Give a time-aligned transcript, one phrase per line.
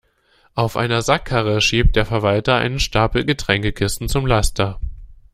[0.55, 4.79] Auf einer Sackkarre schiebt der Verwalter einen Stapel Getränkekisten zum Laster.